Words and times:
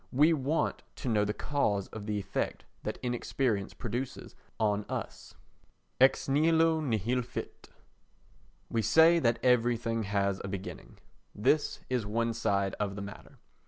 We 0.11 0.33
want 0.33 0.81
to 0.95 1.07
know 1.09 1.23
the 1.25 1.31
cause 1.31 1.85
of 1.89 2.07
the 2.07 2.17
effect 2.17 2.65
that 2.81 2.97
inexperience 3.03 3.75
produces 3.75 4.33
on 4.59 4.83
us. 4.89 5.35
Ex 5.99 6.27
Nihilo 6.27 6.79
Nihil 6.79 7.21
Fit 7.21 7.69
We 8.67 8.81
say 8.81 9.19
that 9.19 9.37
everything 9.43 10.01
has 10.05 10.41
a 10.43 10.47
beginning. 10.47 10.97
This 11.35 11.81
is 11.87 12.03
one 12.03 12.33
side 12.33 12.73
of 12.79 12.95
the 12.95 13.03
matter. 13.03 13.37